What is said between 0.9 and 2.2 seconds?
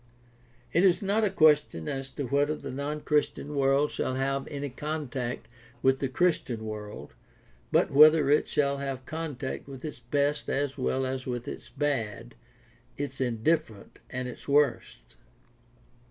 not a question as